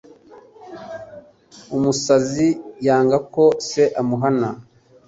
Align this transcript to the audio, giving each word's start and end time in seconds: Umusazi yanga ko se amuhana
Umusazi 1.75 2.47
yanga 2.85 3.17
ko 3.33 3.43
se 3.67 3.83
amuhana 4.01 4.49